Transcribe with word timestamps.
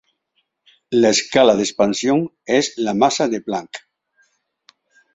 La 0.89 1.11
escala 1.11 1.55
de 1.55 1.61
expansión 1.61 2.33
es 2.47 2.73
la 2.77 2.95
masa 2.95 3.27
de 3.27 3.39
Planck. 3.39 3.77